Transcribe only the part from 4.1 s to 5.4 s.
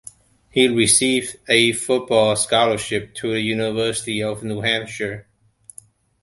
of New Hampshire.